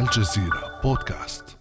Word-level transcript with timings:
الجزيرة 0.00 0.80
بودكاست. 0.84 1.58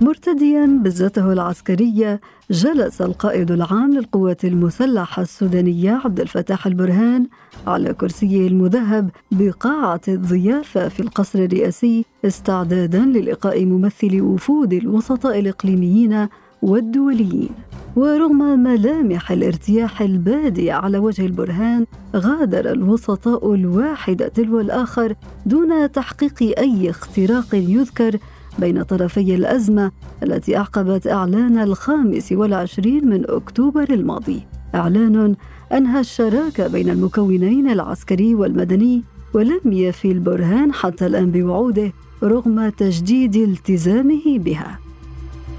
مرتديا 0.00 0.80
بزته 0.82 1.32
العسكرية 1.32 2.20
جلس 2.50 3.02
القائد 3.02 3.50
العام 3.50 3.94
للقوات 3.94 4.44
المسلحة 4.44 5.22
السودانية 5.22 6.00
عبد 6.04 6.20
الفتاح 6.20 6.66
البرهان 6.66 7.26
على 7.66 7.94
كرسيه 7.94 8.48
المذهب 8.48 9.10
بقاعة 9.32 10.00
الضيافة 10.08 10.88
في 10.88 11.00
القصر 11.00 11.38
الرئاسي 11.38 12.04
استعدادا 12.24 12.98
للقاء 12.98 13.64
ممثل 13.64 14.20
وفود 14.20 14.72
الوسطاء 14.72 15.38
الإقليميين 15.38 16.28
والدوليين. 16.66 17.48
ورغم 17.96 18.38
ملامح 18.62 19.32
الارتياح 19.32 20.02
البادي 20.02 20.70
على 20.70 20.98
وجه 20.98 21.26
البرهان 21.26 21.86
غادر 22.16 22.72
الوسطاء 22.72 23.54
الواحد 23.54 24.16
تلو 24.16 24.60
الآخر 24.60 25.14
دون 25.46 25.92
تحقيق 25.92 26.58
أي 26.58 26.90
اختراق 26.90 27.54
يذكر 27.54 28.16
بين 28.58 28.82
طرفي 28.82 29.34
الأزمة 29.34 29.90
التي 30.22 30.56
أعقبت 30.56 31.06
إعلان 31.06 31.58
الخامس 31.58 32.32
والعشرين 32.32 33.08
من 33.08 33.30
أكتوبر 33.30 33.86
الماضي. 33.90 34.42
إعلان 34.74 35.36
أنهى 35.72 36.00
الشراكة 36.00 36.68
بين 36.68 36.90
المكونين 36.90 37.68
العسكري 37.70 38.34
والمدني 38.34 39.02
ولم 39.34 39.72
يفي 39.72 40.12
البرهان 40.12 40.72
حتى 40.72 41.06
الآن 41.06 41.30
بوعوده 41.30 41.92
رغم 42.22 42.68
تجديد 42.68 43.36
التزامه 43.36 44.38
بها. 44.38 44.85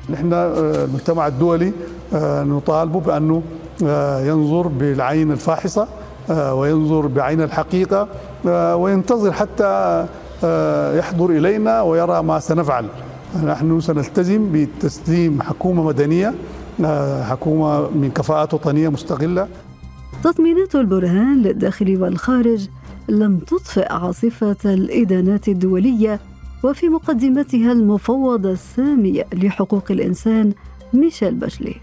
نحن 0.09 0.33
آه، 0.33 0.85
المجتمع 0.85 1.27
الدولي 1.27 1.73
آه، 2.13 2.43
نطالبه 2.43 2.99
بأنه 2.99 3.43
آه، 3.85 4.25
ينظر 4.25 4.67
بالعين 4.67 5.31
الفاحصة 5.31 5.87
وينظر 6.29 7.07
بعين 7.07 7.41
الحقيقة 7.41 8.07
وينتظر 8.75 9.31
حتى 9.31 10.05
يحضر 10.97 11.29
إلينا 11.29 11.81
ويرى 11.81 12.23
ما 12.23 12.39
سنفعل. 12.39 12.85
نحن 13.45 13.79
سنلتزم 13.79 14.51
بتسليم 14.51 15.41
حكومة 15.41 15.83
مدنية 15.83 16.33
حكومة 17.23 17.89
من 17.89 18.11
كفاءات 18.15 18.53
وطنية 18.53 18.89
مستقلة 18.89 19.47
تطمينات 20.23 20.75
البرهان 20.75 21.41
للداخل 21.41 22.01
والخارج 22.01 22.67
لم 23.09 23.39
تطفئ 23.39 23.93
عاصفة 23.93 24.57
الإدانات 24.65 25.47
الدولية 25.47 26.19
وفي 26.63 26.89
مقدمتها 26.89 27.71
المفوضة 27.71 28.51
السامية 28.51 29.25
لحقوق 29.33 29.91
الإنسان 29.91 30.53
ميشيل 30.93 31.35
باشلي. 31.35 31.75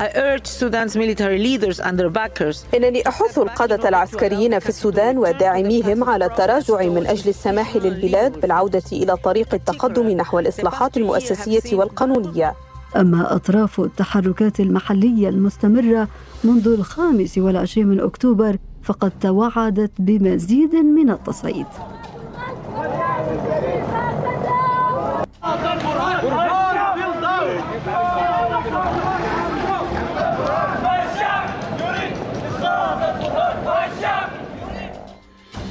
I 0.00 0.10
urge 0.16 0.46
Sudan's 0.46 0.94
military 0.96 1.38
leaders 1.38 1.80
and 1.80 1.98
their 1.98 2.10
backers. 2.10 2.74
إنني 2.74 3.08
أحث 3.08 3.38
القادة 3.38 3.88
العسكريين 3.88 4.58
في 4.58 4.68
السودان 4.68 5.18
وداعميهم 5.18 6.04
على 6.04 6.26
التراجع 6.26 6.82
من 6.82 7.06
أجل 7.06 7.28
السماح 7.28 7.76
للبلاد 7.76 8.40
بالعودة 8.40 8.82
إلى 8.92 9.16
طريق 9.16 9.54
التقدم 9.54 10.08
نحو 10.08 10.38
الإصلاحات 10.38 10.96
المؤسسية 10.96 11.76
والقانونية. 11.76 12.54
أما 12.96 13.34
أطراف 13.34 13.80
التحركات 13.80 14.60
المحلية 14.60 15.28
المستمرة 15.28 16.08
منذ 16.44 16.68
الخامس 16.68 17.38
والعشرين 17.38 17.86
من 17.86 18.00
أكتوبر 18.00 18.56
فقد 18.82 19.12
توعدت 19.20 19.92
بمزيد 19.98 20.74
من 20.74 21.10
التصعيد. 21.10 21.66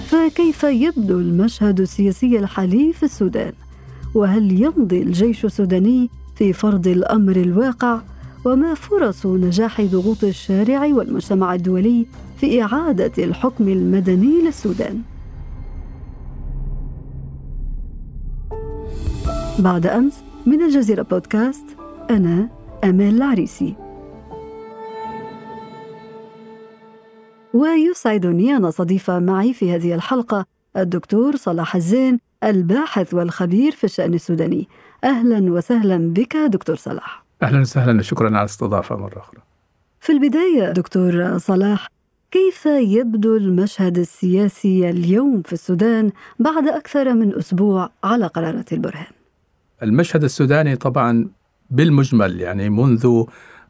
فكيف 0.08 0.64
يبدو 0.64 1.20
المشهد 1.20 1.80
السياسي 1.80 2.40
الحالي 2.40 2.94
في 2.94 3.04
السودان؟ 3.04 3.54
وهل 4.16 4.62
يمضي 4.64 5.02
الجيش 5.02 5.46
السوداني 5.46 6.10
في 6.36 6.54
فرض 6.54 6.88
الأمر 6.88 7.36
الواقع؟ 7.36 8.02
وما 8.46 8.74
فرص 8.74 9.26
نجاح 9.26 9.82
ضغوط 9.82 10.24
الشارع 10.24 10.86
والمجتمع 10.86 11.54
الدولي 11.54 12.06
في 12.38 12.64
إعادة 12.64 13.24
الحكم 13.24 13.68
المدني 13.68 14.42
للسودان؟ 14.42 15.02
بعد 19.60 19.88
أمس 19.88 20.24
من 20.46 20.62
الجزيرة 20.62 21.02
بودكاست 21.02 21.66
أنا 22.10 22.50
أمال 22.84 23.16
العريسي. 23.16 23.76
ويسعدني 27.54 28.56
أن 28.56 28.66
أستضيف 28.66 29.12
معي 29.12 29.54
في 29.54 29.76
هذه 29.76 29.96
الحلقة 29.96 30.46
الدكتور 30.78 31.36
صلاح 31.36 31.76
الزين 31.76 32.20
الباحث 32.44 33.14
والخبير 33.14 33.72
في 33.72 33.84
الشأن 33.84 34.14
السوداني. 34.14 34.68
أهلا 35.04 35.52
وسهلا 35.52 36.14
بك 36.14 36.38
دكتور 36.38 36.76
صلاح. 36.76 37.24
أهلا 37.44 37.60
وسهلا 37.60 38.02
شكرا 38.02 38.28
على 38.28 38.40
الاستضافة 38.40 38.96
مرة 38.96 39.18
أخرى. 39.20 39.42
في 40.00 40.12
البداية 40.12 40.72
دكتور 40.72 41.38
صلاح 41.38 41.88
كيف 42.32 42.66
يبدو 42.66 43.38
المشهد 43.38 43.98
السياسي 43.98 44.90
اليوم 44.90 45.42
في 45.42 45.54
السودان 45.54 46.12
بعد 46.40 46.68
أكثر 46.68 47.14
من 47.14 47.36
أسبوع 47.36 47.90
على 48.04 48.28
قرارات 48.28 48.74
البرهان؟ 48.74 49.17
المشهد 49.84 50.24
السوداني 50.24 50.76
طبعا 50.76 51.28
بالمجمل 51.70 52.42
يعني 52.42 52.70
منذ 52.70 53.24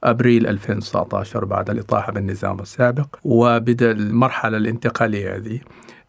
أبريل 0.03 0.47
2019 0.47 1.45
بعد 1.45 1.69
الاطاحه 1.69 2.11
بالنظام 2.11 2.59
السابق 2.59 3.15
وبدأ 3.23 3.91
المرحلة 3.91 4.57
الانتقالية 4.57 5.35
هذه 5.35 5.59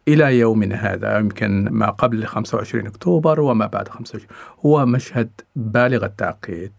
إلى 0.08 0.38
يومنا 0.38 0.76
هذا 0.76 1.18
يمكن 1.18 1.68
ما 1.70 1.90
قبل 1.90 2.26
25 2.26 2.86
أكتوبر 2.86 3.40
وما 3.40 3.66
بعد 3.66 3.88
25 3.88 4.26
هو 4.66 4.86
مشهد 4.86 5.30
بالغ 5.56 6.04
التعقيد 6.04 6.72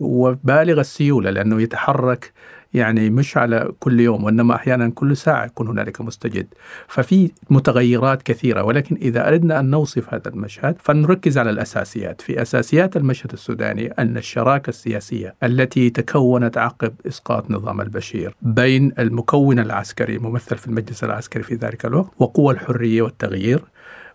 وبالغ 0.00 0.80
السيولة 0.80 1.30
لأنه 1.30 1.62
يتحرك 1.62 2.32
يعني 2.74 3.10
مش 3.10 3.36
على 3.36 3.72
كل 3.80 4.00
يوم 4.00 4.24
وإنما 4.24 4.54
أحيانا 4.54 4.90
كل 4.94 5.16
ساعة 5.16 5.44
يكون 5.44 5.68
هنالك 5.68 6.00
مستجد. 6.00 6.46
ففي 6.88 7.30
متغيرات 7.50 8.22
كثيرة 8.22 8.62
ولكن 8.62 8.96
إذا 8.96 9.28
أردنا 9.28 9.60
أن 9.60 9.70
نوصف 9.70 10.14
هذا 10.14 10.28
المشهد 10.28 10.76
فنركز 10.78 11.38
على 11.38 11.50
الأساسيات. 11.50 12.20
في 12.20 12.42
أساسيات 12.42 12.96
المشهد 12.96 13.32
السوداني 13.32 13.86
أن 13.86 14.16
الشراكة 14.16 14.68
السياسية 14.68 15.34
التي 15.42 15.90
تكونت 15.90 16.58
عقب 16.58 16.92
إسقاط 17.06 17.50
نظام 17.50 17.80
البشير 17.80 18.34
بين 18.42 18.92
المكون 18.98 19.58
العسكري 19.58 20.16
الممثل 20.16 20.56
في 20.56 20.66
المجلس 20.66 21.04
العسكري 21.04 21.42
في 21.42 21.54
ذلك 21.54 21.86
الوقت 21.86 22.10
وقوى 22.18 22.54
الحرية 22.54 23.02
والتغيير 23.02 23.64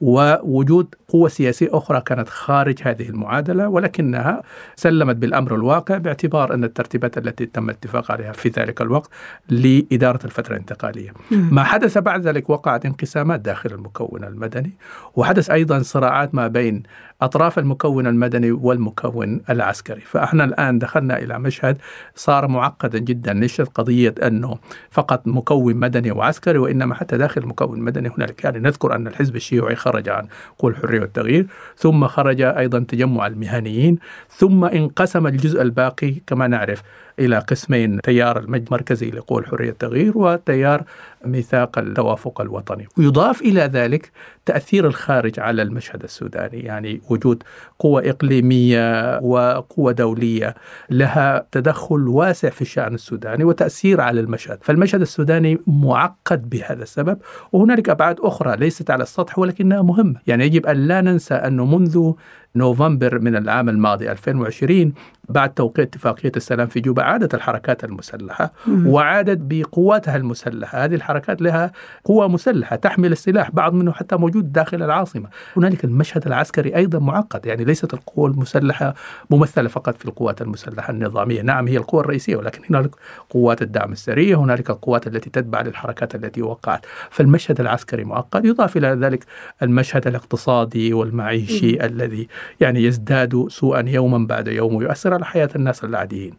ووجود 0.01 0.95
قوة 1.11 1.29
سياسية 1.29 1.69
أخرى 1.71 2.01
كانت 2.01 2.29
خارج 2.29 2.75
هذه 2.83 3.09
المعادلة 3.09 3.67
ولكنها 3.67 4.41
سلمت 4.75 5.15
بالأمر 5.15 5.55
الواقع 5.55 5.97
باعتبار 5.97 6.53
أن 6.53 6.63
الترتيبات 6.63 7.17
التي 7.17 7.45
تم 7.45 7.69
الاتفاق 7.69 8.11
عليها 8.11 8.31
في 8.31 8.49
ذلك 8.49 8.81
الوقت 8.81 9.09
لإدارة 9.49 10.25
الفترة 10.25 10.53
الانتقالية. 10.53 11.13
ما 11.31 11.63
حدث 11.63 11.97
بعد 11.97 12.27
ذلك 12.27 12.49
وقعت 12.49 12.85
انقسامات 12.85 13.39
داخل 13.39 13.71
المكون 13.71 14.23
المدني 14.23 14.71
وحدث 15.15 15.49
أيضا 15.49 15.81
صراعات 15.81 16.35
ما 16.35 16.47
بين 16.47 16.83
أطراف 17.21 17.59
المكون 17.59 18.07
المدني 18.07 18.51
والمكون 18.51 19.41
العسكري. 19.49 20.01
فإحنا 20.01 20.43
الآن 20.43 20.79
دخلنا 20.79 21.17
إلى 21.19 21.39
مشهد 21.39 21.77
صار 22.15 22.47
معقدا 22.47 22.99
جدا 22.99 23.33
ليست 23.33 23.67
قضية 23.75 24.15
أنه 24.23 24.57
فقط 24.89 25.27
مكون 25.27 25.75
مدني 25.75 26.11
وعسكري 26.11 26.57
وإنما 26.57 26.95
حتى 26.95 27.17
داخل 27.17 27.41
المكون 27.41 27.77
المدني 27.77 28.09
هنالك 28.17 28.43
يعني 28.43 28.59
نذكر 28.59 28.95
أن 28.95 29.07
الحزب 29.07 29.35
الشيوعي 29.35 29.75
خرج 29.75 30.09
عن 30.09 30.27
قوى 30.57 30.71
الحرية 30.71 30.96
والتغيير 30.99 31.47
ثم 31.75 32.07
خرج 32.07 32.41
أيضا 32.41 32.79
تجمع 32.79 33.27
المهنيين 33.27 33.97
ثم 34.29 34.65
انقسم 34.65 35.27
الجزء 35.27 35.61
الباقي 35.61 36.11
كما 36.27 36.47
نعرف. 36.47 36.83
إلى 37.19 37.39
قسمين 37.39 38.01
تيار 38.01 38.39
المركزي 38.39 39.09
لقوى 39.09 39.39
الحرية 39.39 39.67
والتغيير 39.67 40.17
وتيار 40.17 40.83
ميثاق 41.25 41.79
التوافق 41.79 42.41
الوطني. 42.41 42.87
ويضاف 42.97 43.41
إلى 43.41 43.61
ذلك 43.61 44.11
تأثير 44.45 44.87
الخارج 44.87 45.39
على 45.39 45.61
المشهد 45.61 46.03
السوداني 46.03 46.59
يعني 46.59 47.01
وجود 47.09 47.43
قوة 47.79 48.09
إقليمية 48.09 49.19
وقوة 49.19 49.91
دولية 49.91 50.55
لها 50.89 51.45
تدخل 51.51 52.07
واسع 52.07 52.49
في 52.49 52.61
الشأن 52.61 52.93
السوداني 52.93 53.43
وتأثير 53.43 54.01
على 54.01 54.19
المشهد. 54.19 54.57
فالمشهد 54.61 55.01
السوداني 55.01 55.59
معقد 55.67 56.49
بهذا 56.49 56.83
السبب 56.83 57.17
وهنالك 57.51 57.89
أبعاد 57.89 58.19
أخرى 58.19 58.57
ليست 58.57 58.91
على 58.91 59.03
السطح 59.03 59.39
ولكنها 59.39 59.81
مهمة. 59.81 60.15
يعني 60.27 60.45
يجب 60.45 60.65
أن 60.65 60.77
لا 60.87 61.01
ننسى 61.01 61.33
أنه 61.33 61.65
منذ 61.65 62.13
نوفمبر 62.57 63.19
من 63.19 63.35
العام 63.35 63.69
الماضي 63.69 64.11
2020 64.11 64.93
بعد 65.29 65.53
توقيع 65.53 65.85
اتفاقية 65.85 66.31
السلام 66.35 66.67
في 66.67 66.79
جوبا 66.79 67.03
عادت 67.03 67.33
الحركات 67.33 67.83
المسلحة 67.83 68.53
وعادت 68.67 69.37
بقواتها 69.41 70.15
المسلحة. 70.15 70.85
هذه 70.85 70.95
الحركات 70.95 71.41
لها 71.41 71.71
قوة 72.03 72.27
مسلحة 72.27 72.75
تحمل 72.75 73.11
السلاح 73.11 73.51
بعض 73.51 73.73
منه 73.73 73.91
حتى 73.91 74.15
موجود 74.15 74.51
داخل 74.51 74.83
العاصمة. 74.83 75.29
هنالك 75.57 75.83
المشهد 75.83 76.27
العسكري 76.27 76.75
أيضا 76.75 76.99
معقد 76.99 77.45
يعني 77.45 77.63
ليست 77.63 77.93
القوة 77.93 78.29
المسلحة 78.29 78.93
ممثلة 79.29 79.69
فقط 79.69 79.97
في 79.97 80.05
القوات 80.05 80.41
المسلحة 80.41 80.91
النظامية. 80.91 81.41
نعم 81.41 81.67
هي 81.67 81.77
القوة 81.77 82.01
الرئيسية 82.01 82.35
ولكن 82.35 82.61
هنالك 82.69 82.95
قوات 83.29 83.61
الدعم 83.61 83.91
السريع 83.91 84.37
هنالك 84.37 84.69
القوات 84.69 85.07
التي 85.07 85.29
تتبع 85.29 85.61
للحركات 85.61 86.15
التي 86.15 86.41
وقعت. 86.41 86.85
فالمشهد 87.09 87.59
العسكري 87.59 88.03
معقد 88.03 88.45
يضاف 88.45 88.77
إلى 88.77 88.87
ذلك 88.87 89.25
المشهد 89.63 90.07
الاقتصادي 90.07 90.93
والمعيشي 90.93 91.85
الذي 91.85 92.27
يعني 92.59 92.83
يزداد 92.83 93.45
سوءا 93.49 93.83
يوما 93.87 94.27
بعد 94.27 94.47
يوم 94.47 94.75
ويؤثر 94.75 95.13
على 95.13 95.25
حياة 95.25 95.49
الناس 95.55 95.83
العاديين 95.83 96.33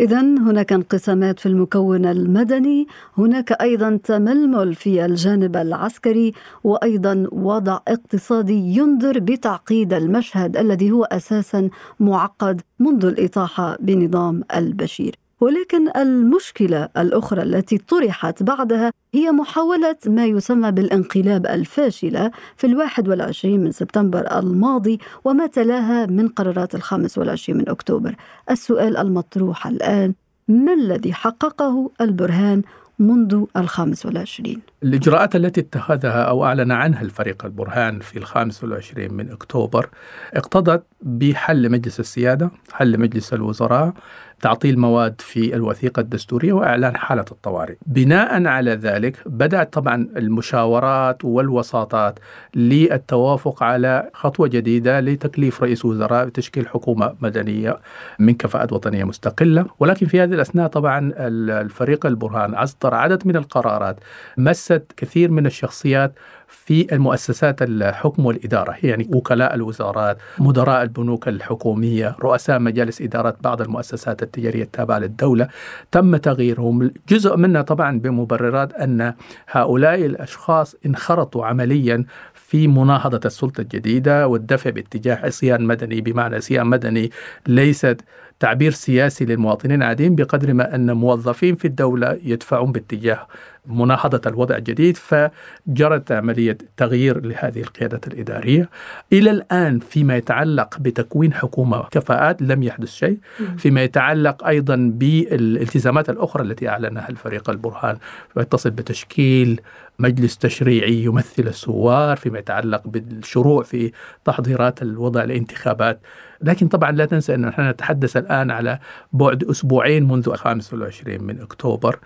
إذا 0.00 0.20
هناك 0.20 0.72
انقسامات 0.72 1.40
في 1.40 1.46
المكون 1.46 2.06
المدني، 2.06 2.86
هناك 3.18 3.52
أيضا 3.52 4.00
تململ 4.04 4.74
في 4.74 5.04
الجانب 5.04 5.56
العسكري، 5.56 6.32
وأيضا 6.64 7.26
وضع 7.32 7.78
اقتصادي 7.88 8.76
ينذر 8.76 9.18
بتعقيد 9.18 9.92
المشهد 9.92 10.56
الذي 10.56 10.90
هو 10.90 11.04
أساسا 11.04 11.70
معقد 12.00 12.60
منذ 12.78 13.04
الإطاحة 13.04 13.76
بنظام 13.80 14.42
البشير. 14.56 15.23
ولكن 15.44 15.96
المشكلة 15.96 16.88
الأخرى 16.96 17.42
التي 17.42 17.78
طرحت 17.78 18.42
بعدها 18.42 18.92
هي 19.14 19.30
محاولة 19.30 19.96
ما 20.06 20.26
يسمى 20.26 20.72
بالانقلاب 20.72 21.46
الفاشلة 21.46 22.30
في 22.56 22.66
الواحد 22.66 23.08
والعشرين 23.08 23.64
من 23.64 23.72
سبتمبر 23.72 24.38
الماضي 24.38 24.98
وما 25.24 25.46
تلاها 25.46 26.06
من 26.06 26.28
قرارات 26.28 26.74
الخامس 26.74 27.18
والعشرين 27.18 27.58
من 27.58 27.68
أكتوبر. 27.68 28.14
السؤال 28.50 28.96
المطروح 28.96 29.66
الآن 29.66 30.14
ما 30.48 30.74
الذي 30.74 31.12
حققه 31.12 31.90
البرهان 32.00 32.62
منذ 32.98 33.44
الخامس 33.56 34.06
والعشرين؟ 34.06 34.60
الإجراءات 34.82 35.36
التي 35.36 35.60
اتخذها 35.60 36.22
أو 36.22 36.44
أعلن 36.44 36.72
عنها 36.72 37.02
الفريق 37.02 37.44
البرهان 37.44 38.00
في 38.00 38.18
الخامس 38.18 38.64
والعشرين 38.64 39.14
من 39.14 39.30
أكتوبر 39.30 39.88
اقتضت 40.34 40.82
بحل 41.02 41.70
مجلس 41.70 42.00
السيادة 42.00 42.50
حل 42.72 43.00
مجلس 43.00 43.34
الوزراء 43.34 43.94
تعطيل 44.40 44.78
مواد 44.78 45.20
في 45.20 45.54
الوثيقة 45.54 46.00
الدستورية 46.00 46.52
وإعلان 46.52 46.96
حالة 46.96 47.24
الطوارئ. 47.32 47.74
بناء 47.86 48.46
على 48.46 48.70
ذلك 48.70 49.16
بدأت 49.26 49.72
طبعا 49.72 50.08
المشاورات 50.16 51.24
والوساطات 51.24 52.18
للتوافق 52.54 53.62
على 53.62 54.10
خطوة 54.14 54.48
جديدة 54.48 55.00
لتكليف 55.00 55.62
رئيس 55.62 55.84
وزراء 55.84 56.24
بتشكيل 56.26 56.68
حكومة 56.68 57.14
مدنية 57.20 57.78
من 58.18 58.34
كفاءات 58.34 58.72
وطنية 58.72 59.04
مستقلة. 59.04 59.66
ولكن 59.78 60.06
في 60.06 60.20
هذه 60.20 60.34
الأثناء 60.34 60.68
طبعا 60.68 61.12
الفريق 61.18 62.06
البرهان 62.06 62.54
أصدر 62.54 62.94
عدد 62.94 63.26
من 63.26 63.36
القرارات 63.36 63.96
مست 64.36 64.82
كثير 64.96 65.30
من 65.30 65.46
الشخصيات 65.46 66.12
في 66.54 66.94
المؤسسات 66.94 67.62
الحكم 67.62 68.26
والإدارة 68.26 68.76
يعني 68.82 69.08
وكلاء 69.14 69.54
الوزارات 69.54 70.18
مدراء 70.38 70.82
البنوك 70.82 71.28
الحكومية 71.28 72.16
رؤساء 72.20 72.58
مجالس 72.58 73.02
إدارة 73.02 73.36
بعض 73.40 73.60
المؤسسات 73.62 74.22
التجارية 74.22 74.62
التابعة 74.62 74.98
للدولة 74.98 75.48
تم 75.90 76.16
تغييرهم. 76.16 76.90
جزء 77.08 77.36
منها 77.36 77.62
طبعا 77.62 77.98
بمبررات 77.98 78.72
أن 78.72 79.14
هؤلاء 79.50 80.06
الأشخاص 80.06 80.76
انخرطوا 80.86 81.46
عمليا 81.46 82.04
في 82.34 82.68
مناهضة 82.68 83.20
السلطة 83.24 83.60
الجديدة 83.60 84.28
والدفع 84.28 84.70
باتجاه 84.70 85.16
عصيان 85.26 85.62
مدني 85.62 86.00
بمعنى 86.00 86.36
عصيان 86.36 86.66
مدني 86.66 87.10
ليست 87.46 88.00
تعبير 88.40 88.70
سياسي 88.70 89.24
للمواطنين 89.24 89.82
العاديين 89.82 90.14
بقدر 90.14 90.52
ما 90.52 90.74
أن 90.74 90.92
موظفين 90.92 91.54
في 91.54 91.64
الدولة 91.64 92.18
يدفعون 92.22 92.72
باتجاه 92.72 93.26
مناهضة 93.66 94.20
الوضع 94.30 94.56
الجديد 94.56 94.96
فجرت 94.96 96.12
عملية 96.12 96.58
تغيير 96.76 97.26
لهذه 97.26 97.60
القيادة 97.60 98.00
الإدارية. 98.06 98.68
إلى 99.12 99.30
الآن 99.30 99.78
فيما 99.78 100.16
يتعلق 100.16 100.78
بتكوين 100.78 101.34
حكومة 101.34 101.82
كفاءات 101.90 102.42
لم 102.42 102.62
يحدث 102.62 102.92
شيء. 102.92 103.18
فيما 103.58 103.82
يتعلق 103.82 104.46
أيضا 104.46 104.76
بالالتزامات 104.94 106.10
الأخرى 106.10 106.42
التي 106.42 106.68
أعلنها 106.68 107.08
الفريق 107.08 107.50
البرهان 107.50 107.96
ويتصل 108.36 108.70
بتشكيل 108.70 109.60
مجلس 109.98 110.38
تشريعي 110.38 111.04
يمثل 111.04 111.42
الثوار 111.46 112.16
فيما 112.16 112.38
يتعلق 112.38 112.82
بالشروع 112.88 113.62
في 113.62 113.92
تحضيرات 114.24 114.82
الوضع 114.82 115.24
الانتخابات 115.24 116.00
لكن 116.40 116.68
طبعا 116.68 116.90
لا 116.92 117.04
تنسى 117.04 117.34
أن 117.34 117.40
نحن 117.40 117.68
نتحدث 117.68 118.16
الآن 118.16 118.50
على 118.50 118.78
بعد 119.12 119.44
أسبوعين 119.44 120.08
منذ 120.08 120.34
25 120.34 121.22
من 121.22 121.40
أكتوبر. 121.40 121.98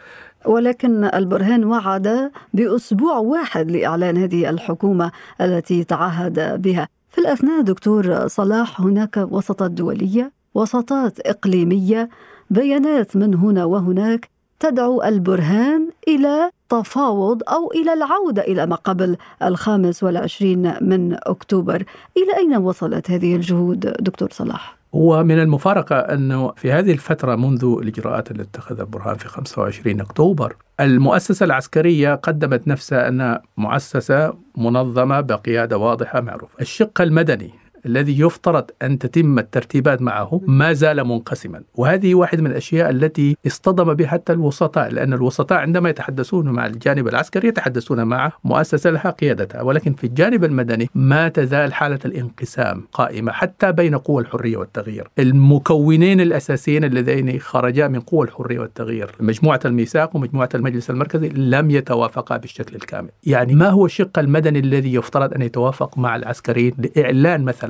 ولكن 0.45 1.05
البرهان 1.05 1.65
وعد 1.65 2.31
بأسبوع 2.55 3.17
واحد 3.17 3.71
لإعلان 3.71 4.17
هذه 4.17 4.51
الحكومة 4.51 5.13
التي 5.41 5.85
تعهد 5.85 6.63
بها 6.63 6.89
في 7.09 7.19
الأثناء 7.19 7.61
دكتور 7.61 8.29
صلاح 8.29 8.81
هناك 8.81 9.17
وسطات 9.31 9.71
دولية 9.71 10.33
وسطات 10.55 11.21
إقليمية 11.21 12.09
بيانات 12.51 13.17
من 13.17 13.35
هنا 13.35 13.65
وهناك 13.65 14.29
تدعو 14.61 15.03
البرهان 15.03 15.91
إلى 16.09 16.51
تفاوض 16.69 17.43
أو 17.49 17.73
إلى 17.73 17.93
العودة 17.93 18.43
إلى 18.43 18.67
ما 18.67 18.77
قبل 18.77 19.17
الخامس 19.43 20.03
والعشرين 20.03 20.75
من 20.81 21.17
أكتوبر 21.23 21.85
إلى 22.17 22.37
أين 22.37 22.57
وصلت 22.57 23.11
هذه 23.11 23.37
الجهود 23.37 23.81
دكتور 23.81 24.29
صلاح؟ 24.33 24.78
ومن 24.93 25.39
المفارقة 25.39 25.97
أنه 25.97 26.53
في 26.57 26.73
هذه 26.73 26.93
الفترة 26.93 27.37
منذ 27.37 27.65
الإجراءات 27.83 28.31
التي 28.31 28.43
اتخذها 28.43 28.85
برهان 28.85 29.17
في 29.17 29.29
25 29.29 30.01
أكتوبر 30.01 30.57
المؤسسة 30.81 31.45
العسكرية 31.45 32.15
قدمت 32.15 32.69
نفسها 32.69 33.09
أنها 33.09 33.43
مؤسسة 33.57 34.35
منظمة 34.57 35.21
بقيادة 35.21 35.79
واضحة 35.79 36.21
معروفة. 36.21 36.55
الشق 36.61 37.01
المدني 37.01 37.51
الذي 37.87 38.21
يفترض 38.21 38.65
أن 38.83 38.99
تتم 38.99 39.39
الترتيبات 39.39 40.03
معه 40.03 40.41
ما 40.47 40.73
زال 40.73 41.05
منقسما. 41.05 41.63
وهذه 41.75 42.15
واحد 42.15 42.41
من 42.41 42.51
الأشياء 42.51 42.91
التي 42.91 43.37
اصطدم 43.47 43.95
بها 43.95 44.09
حتى 44.09 44.33
الوسطاء 44.33 44.91
لأن 44.93 45.13
الوسطاء 45.13 45.59
عندما 45.59 45.89
يتحدثون 45.91 46.49
مع 46.49 46.67
الجانب 46.67 47.09
العسكري 47.09 47.49
يتحدثون 47.49 48.05
مع 48.05 48.33
مؤسسة 48.45 48.91
لها 48.91 49.11
قيادتها. 49.11 49.63
ولكن 49.63 49.95
في 49.95 50.05
الجانب 50.05 50.45
المدني 50.45 50.91
ما 50.95 51.29
تزال 51.29 51.75
حالة 51.75 51.99
الانقسام 52.05 52.87
قائمة 52.93 53.33
حتى 53.33 53.73
بين 53.73 53.95
قوى 53.95 54.23
الحرية 54.23 54.57
والتغيير. 54.57 55.09
المكونين 55.19 56.21
الأساسيين 56.21 56.85
اللذين 56.85 57.41
خرجا 57.41 57.89
من 57.89 58.01
قوى 58.01 58.27
الحرية 58.27 58.59
والتغيير 58.59 59.11
مجموعة 59.21 59.61
الميثاق 59.65 60.17
ومجموعة 60.17 60.49
المجلس 60.55 60.91
المركزي 60.91 61.29
لم 61.29 61.71
يتوافقا 61.71 62.37
بالشكل 62.37 62.77
الكامل. 62.77 63.09
يعني 63.25 63.55
ما 63.55 63.69
هو 63.69 63.87
الشق 63.87 64.19
المدني 64.19 64.59
الذي 64.59 64.95
يفترض 64.95 65.35
أن 65.35 65.43
يتوافق 65.43 65.99
مع 65.99 66.17
العسكريين 66.17 66.75
لإعلان 66.79 67.45
مثلا 67.45 67.68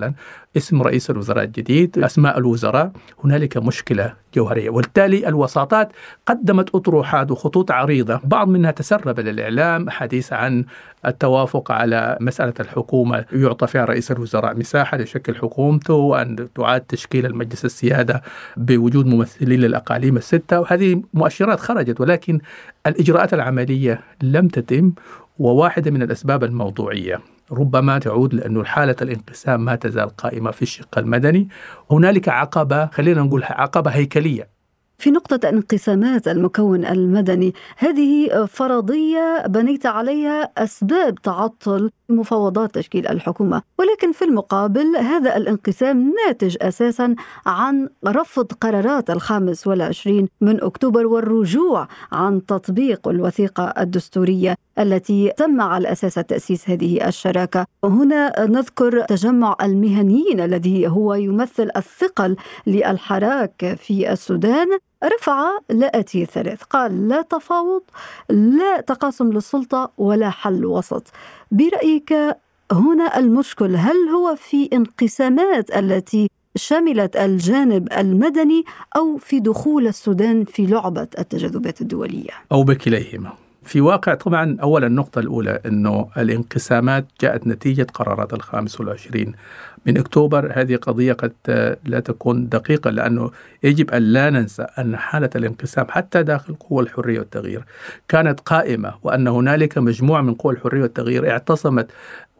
اسم 0.56 0.82
رئيس 0.82 1.10
الوزراء 1.10 1.44
الجديد 1.44 1.98
أسماء 1.98 2.38
الوزراء 2.38 2.92
هنالك 3.24 3.56
مشكلة 3.56 4.14
جوهرية. 4.34 4.70
وبالتالي 4.70 5.28
الوساطات 5.28 5.92
قدمت 6.26 6.74
أطروحات 6.74 7.30
وخطوط 7.30 7.70
عريضة. 7.70 8.20
بعض 8.24 8.48
منها 8.48 8.70
تسرب 8.70 9.20
للإعلام 9.20 9.90
حديث 9.90 10.32
عن 10.32 10.64
التوافق 11.06 11.72
على 11.72 12.18
مسألة 12.20 12.54
الحكومة. 12.60 13.24
يعطى 13.32 13.66
فيها 13.66 13.84
رئيس 13.84 14.10
الوزراء 14.10 14.56
مساحة 14.56 14.96
لشكل 14.98 15.34
حكومته 15.34 15.94
وأن 15.94 16.48
تعاد 16.54 16.80
تشكيل 16.80 17.26
المجلس 17.26 17.64
السيادة 17.64 18.22
بوجود 18.56 19.06
ممثلين 19.06 19.60
للأقاليم 19.60 20.16
الستة. 20.16 20.60
وهذه 20.60 21.02
مؤشرات 21.14 21.60
خرجت 21.60 22.00
ولكن 22.00 22.40
الإجراءات 22.86 23.34
العملية 23.34 24.00
لم 24.22 24.48
تتم 24.48 24.92
وواحدة 25.38 25.90
من 25.90 26.02
الأسباب 26.02 26.44
الموضوعية. 26.44 27.20
ربما 27.52 27.98
تعود 27.98 28.34
لأن 28.34 28.66
حالة 28.66 28.96
الانقسام 29.02 29.64
ما 29.64 29.74
تزال 29.74 30.08
قائمة 30.08 30.50
في 30.50 30.62
الشق 30.62 30.98
المدني. 30.98 31.48
هنالك 31.90 32.28
عقبة 32.28 32.86
خلينا 32.86 33.22
نقول 33.22 33.44
عقبة 33.44 33.90
هيكلية. 33.90 34.48
في 34.98 35.10
نقطة 35.10 35.48
انقسامات 35.48 36.28
المكون 36.28 36.84
المدني 36.84 37.54
هذه 37.76 38.44
فرضية 38.46 39.44
بنيت 39.46 39.86
عليها 39.86 40.42
أسباب 40.58 41.14
تعطل 41.14 41.90
مفاوضات 42.10 42.74
تشكيل 42.74 43.08
الحكومة 43.08 43.62
ولكن 43.78 44.12
في 44.12 44.24
المقابل 44.24 44.96
هذا 44.96 45.36
الانقسام 45.36 46.14
ناتج 46.26 46.56
أساسا 46.62 47.14
عن 47.46 47.88
رفض 48.06 48.52
قرارات 48.52 49.10
الخامس 49.10 49.66
والعشرين 49.66 50.28
من 50.40 50.62
أكتوبر 50.64 51.06
والرجوع 51.06 51.88
عن 52.12 52.46
تطبيق 52.46 53.08
الوثيقة 53.08 53.64
الدستورية 53.78 54.54
التي 54.78 55.32
تم 55.36 55.60
على 55.60 55.92
أساس 55.92 56.14
تأسيس 56.14 56.70
هذه 56.70 57.08
الشراكة. 57.08 57.66
هنا 57.84 58.46
نذكر 58.46 59.00
تجمع 59.04 59.56
المهنيين 59.62 60.40
الذي 60.40 60.88
هو 60.88 61.14
يمثل 61.14 61.70
الثقل 61.76 62.36
للحراك 62.66 63.76
في 63.78 64.12
السودان. 64.12 64.66
رفع 65.04 65.50
لا 65.70 65.98
أتي 65.98 66.26
ثلاث 66.26 66.62
قال 66.62 67.08
لا 67.08 67.22
تفاوض 67.22 67.82
لا 68.30 68.80
تقاسم 68.80 69.32
للسلطة 69.32 69.90
ولا 69.98 70.30
حل 70.30 70.66
وسط 70.66 71.12
برأيك 71.50 72.12
هنا 72.72 73.18
المشكل 73.18 73.76
هل 73.76 73.96
هو 74.08 74.36
في 74.36 74.68
انقسامات 74.72 75.76
التي 75.76 76.30
شملت 76.56 77.16
الجانب 77.16 77.92
المدني 77.92 78.64
أو 78.96 79.16
في 79.16 79.40
دخول 79.40 79.86
السودان 79.86 80.44
في 80.44 80.66
لعبة 80.66 81.08
التجاذبات 81.18 81.80
الدولية؟ 81.80 82.30
أو 82.52 82.62
بكليهما. 82.62 83.32
في 83.68 83.80
واقع 83.80 84.14
طبعا 84.14 84.56
أولا 84.62 84.86
النقطة 84.86 85.18
الأولى 85.18 85.60
أنه 85.66 86.08
الانقسامات 86.16 87.06
جاءت 87.20 87.46
نتيجة 87.46 87.86
قرارات 87.94 88.32
الخامس 88.32 88.80
والعشرين. 88.80 89.34
من 89.86 89.98
أكتوبر 89.98 90.52
هذه 90.54 90.76
قضية 90.76 91.12
قد 91.12 91.32
لا 91.84 92.00
تكون 92.00 92.48
دقيقة 92.48 92.90
لأنه 92.90 93.30
يجب 93.62 93.90
أن 93.90 94.02
لا 94.02 94.30
ننسى 94.30 94.62
أن 94.78 94.96
حالة 94.96 95.30
الانقسام 95.36 95.86
حتى 95.88 96.22
داخل 96.22 96.54
قوى 96.54 96.82
الحرية 96.82 97.18
والتغيير 97.18 97.64
كانت 98.08 98.40
قائمة 98.40 98.94
وأن 99.02 99.28
هنالك 99.28 99.78
مجموعة 99.78 100.22
من 100.22 100.34
قوى 100.34 100.52
الحرية 100.54 100.82
والتغيير 100.82 101.30
اعتصمت 101.30 101.90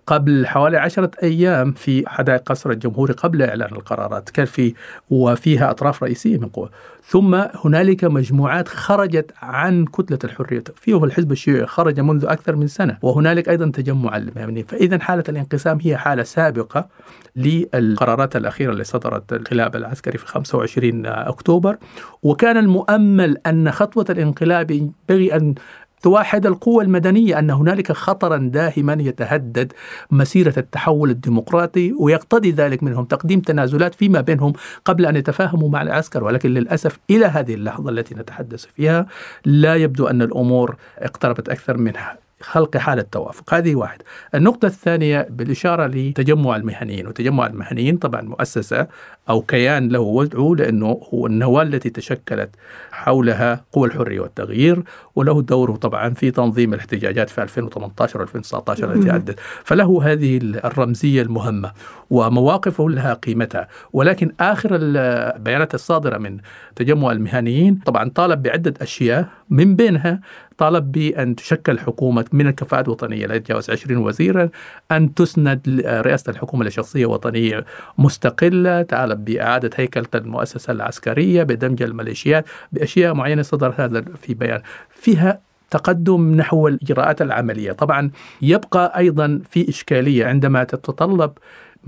قبل 0.09 0.47
حوالي 0.47 0.77
عشرة 0.77 1.11
أيام 1.23 1.73
في 1.73 2.05
حدائق 2.07 2.43
قصر 2.43 2.71
الجمهوري 2.71 3.13
قبل 3.13 3.43
إعلان 3.43 3.73
القرارات. 3.73 4.31
كان 4.31 4.47
في 4.47 4.75
وفيها 5.11 5.71
أطراف 5.71 6.03
رئيسية 6.03 6.39
من 6.39 6.49
قوى 6.49 6.71
ثم 7.05 7.35
هنالك 7.65 8.05
مجموعات 8.05 8.69
خرجت 8.69 9.33
عن 9.43 9.85
كتلة 9.85 10.19
الحرية. 10.25 10.65
فيه 10.77 11.05
الحزب 11.05 11.33
الشيوعي 11.33 11.67
خرج 11.67 12.01
منذ 12.01 12.25
أكثر 12.25 12.57
من 12.57 12.67
سنة 12.67 12.99
وهنالك 13.03 13.49
أيضا 13.49 13.71
تجمع 13.71 14.17
المهنيين. 14.17 14.65
فإذا 14.67 14.99
حالة 14.99 15.25
الانقسام 15.29 15.79
هي 15.83 15.97
حالة 15.97 16.23
سابقة 16.23 16.89
للقرارات 17.37 18.37
الأخيرة 18.37 18.73
اللي 18.73 18.85
صدرت 18.85 19.33
الانقلاب 19.33 19.77
العسكري 19.77 20.19
في 20.19 20.27
25 20.27 21.07
أكتوبر. 21.07 21.77
وكان 22.23 22.57
المؤمل 22.57 23.39
أن 23.47 23.71
خطوة 23.71 24.07
الانقلاب 24.11 24.71
ينبغي 24.71 25.37
أن 25.37 25.55
توحد 26.03 26.47
القوى 26.47 26.85
المدنية 26.85 27.39
أن 27.39 27.51
هنالك 27.51 27.93
خطرا 27.93 28.37
داهما 28.37 28.97
يتهدد 29.01 29.73
مسيرة 30.11 30.55
التحول 30.57 31.11
الديمقراطي 31.11 31.93
ويقتضي 31.93 32.51
ذلك 32.51 32.83
منهم 32.83 33.05
تقديم 33.05 33.41
تنازلات 33.41 33.95
فيما 33.95 34.21
بينهم 34.21 34.53
قبل 34.85 35.07
أن 35.07 35.17
يتفاهموا 35.17 35.69
مع 35.69 35.83
العسكر. 35.83 36.25
ولكن 36.25 36.55
للأسف 36.55 36.99
إلى 37.11 37.27
هذه 37.27 37.55
اللحظة 37.55 37.91
التي 37.91 38.15
نتحدث 38.15 38.65
فيها 38.65 39.07
لا 39.45 39.77
يبدو 39.77 40.07
أن 40.07 40.23
الأمور 40.23 40.77
اقتربت 40.99 41.49
أكثر 41.49 41.77
من 41.77 41.93
خلق 42.41 42.77
حالة 42.77 43.03
توافق. 43.03 43.55
هذه 43.55 43.75
واحد 43.75 44.03
النقطة 44.35 44.67
الثانية 44.67 45.27
بالإشارة 45.31 45.87
لتجمع 45.87 46.57
المهنيين. 46.57 47.07
وتجمع 47.07 47.47
المهنيين 47.47 47.97
طبعا 47.97 48.23
مؤسسة 48.23 48.87
أو 49.29 49.41
كيان 49.43 49.89
له 49.89 50.01
وضعه 50.01 50.55
لأنه 50.59 51.01
هو 51.15 51.27
النواة 51.27 51.63
التي 51.63 51.91
تشكلت 51.91 52.51
حولها 52.93 53.65
قوى 53.73 53.89
الحرية 53.89 54.21
والتغيير 54.21 54.83
وله 55.17 55.43
دوره 55.43 55.73
طبعا 55.73 56.11
في 56.11 56.31
تنظيم 56.31 56.75
الاحتجاجات 56.75 57.31
في 57.31 57.43
2018 57.43 58.27
و2019 58.27 58.85
التي 58.85 59.11
عدت. 59.11 59.41
فله 59.65 60.13
هذه 60.13 60.37
الرمزية 60.43 61.23
المهمة 61.23 61.73
ومواقفه 62.11 62.91
لها 62.91 63.15
قيمتها. 63.15 63.69
ولكن 63.93 64.33
آخر 64.41 64.69
البيانات 64.73 65.75
الصادرة 65.75 66.19
من 66.19 66.39
تجمع 66.77 67.13
المهنيين 67.13 67.75
طبعا 67.87 68.11
طالب 68.15 68.43
بعدة 68.43 68.75
أشياء 68.83 69.29
من 69.51 69.77
بينها. 69.77 70.21
طالب 70.59 70.93
بأن 70.93 71.37
تشكل 71.37 71.79
حكومة 71.79 72.25
من 72.33 72.47
الكفاءات 72.47 72.85
الوطنية 72.85 73.27
لا 73.27 73.35
يتجاوز 73.35 73.71
20 73.71 73.97
وزيرا 74.03 74.49
أن 74.93 75.15
تسند 75.15 75.83
رئاسة 75.87 76.31
الحكومة 76.31 76.65
لشخصية 76.65 77.07
وطنية 77.07 77.65
مستقلة. 77.99 78.83
طالب 78.83 79.18
بإعادة 79.25 79.71
هيكلة 79.77 80.07
المؤسسة 80.15 80.73
العسكرية 80.73 81.43
بدمج 81.43 81.83
الميليشيات 81.83 82.45
بأشياء 82.73 83.15
معينة 83.15 83.43
صدر 83.43 83.75
هذا 83.77 84.05
في 84.23 84.35
بيان. 84.35 84.63
فيها 84.91 85.41
تقدم 85.71 86.35
نحو 86.37 86.69
الإجراءات 86.69 87.23
العملية. 87.23 87.73
طبعا 87.73 88.11
يبقى 88.43 88.99
أيضا 88.99 89.41
في 89.51 89.69
إشكالية 89.69 90.27
عندما 90.27 90.65
تتطلب 90.65 91.33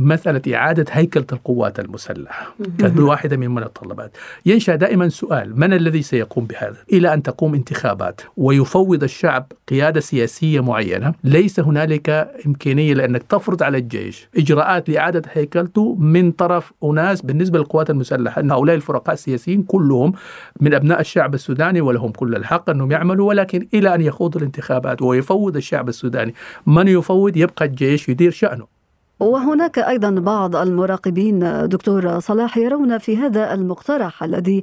مسألة 0.01 0.55
إعادة 0.55 0.85
هيكلة 0.91 1.27
القوات 1.33 1.81
المسلحة. 1.81 2.55
كانت 2.79 3.01
واحدة 3.01 3.37
من 3.37 3.43
المتطلبات 3.43 4.17
ينشأ 4.47 4.75
دائما 4.75 5.09
سؤال 5.09 5.61
من 5.61 5.73
الذي 5.73 6.03
سيقوم 6.03 6.47
بهذا؟ 6.47 6.77
إلى 6.93 7.15
أن 7.15 7.23
تقوم 7.23 7.55
انتخابات. 7.55 8.21
ويفوض 8.37 9.03
الشعب 9.03 9.53
قيادة 9.69 10.01
سياسية 10.01 10.61
معينة. 10.61 11.15
ليس 11.25 11.61
هنالك 11.61 12.11
إمكانية 12.47 12.95
لأنك 12.95 13.23
تفرض 13.23 13.63
على 13.63 13.79
الجيش 13.79 14.29
إجراءات 14.37 14.89
لإعادة 14.89 15.23
هيكلته 15.33 15.95
من 15.95 16.33
طرف 16.33 16.73
أناس 16.85 17.23
بالنسبة 17.23 17.59
للقوات 17.59 17.91
المسلحة. 17.91 18.41
أن 18.41 18.51
هؤلاء 18.51 18.77
الفرقاء 18.77 19.15
السياسيين 19.15 19.63
كلهم 19.63 20.13
من 20.61 20.75
أبناء 20.75 21.01
الشعب 21.01 21.35
السوداني 21.35 21.81
ولهم 21.81 22.11
كل 22.13 22.37
الحق 22.37 22.71
أنهم 22.71 22.93
يعملوا. 22.93 23.29
ولكن 23.29 23.69
إلى 23.75 23.95
أن 23.95 24.01
يخوضوا 24.01 24.41
الانتخابات 24.41 25.03
ويفوض 25.03 25.57
الشعب 25.57 25.89
السوداني 25.89 26.35
من 26.67 26.89
يفوض؟ 26.89 27.37
يبقى 27.37 27.65
الجيش 27.65 28.09
يدير 28.09 28.31
شأنه. 28.31 28.80
وهناك 29.21 29.79
أيضا 29.79 30.11
بعض 30.11 30.57
المراقبين 30.57 31.69
دكتور 31.69 32.21
صلاح 32.21 32.57
يرون 32.59 32.99
في 32.99 33.17
هذا 33.17 33.55
المقترح 33.55 34.25
الذي 34.25 34.63